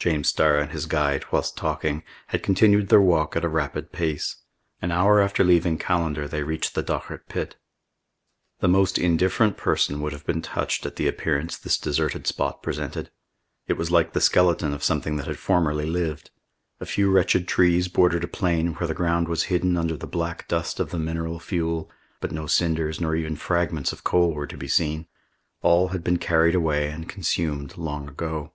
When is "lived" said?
15.86-16.32